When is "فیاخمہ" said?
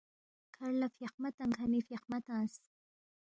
0.95-1.29, 1.87-2.17